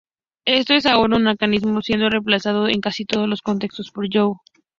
[0.47, 4.39] Esto es ahora un arcaísmo, siendo reemplazado en casi todos los contextos por "you".